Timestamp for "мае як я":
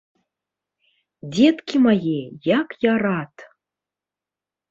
1.85-2.93